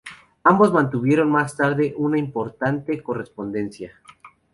Ambos 0.43 0.73
mantuvieron 0.73 1.29
más 1.29 1.55
tarde 1.55 1.93
una 1.95 2.17
importante 2.17 3.03
correspondencia. 3.03 4.01